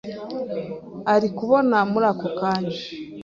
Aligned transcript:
ari 1.13 1.27
kubona 1.37 1.77
muri 1.91 2.05
ako 2.11 2.27
kanya. 2.39 2.77